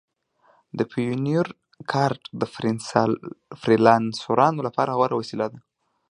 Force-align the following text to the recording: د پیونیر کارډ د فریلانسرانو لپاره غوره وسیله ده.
د 0.77 0.79
پیونیر 0.91 1.47
کارډ 1.91 2.21
د 2.39 2.43
فریلانسرانو 3.61 4.59
لپاره 4.67 4.95
غوره 4.97 5.15
وسیله 5.17 5.45
ده. 5.51 5.59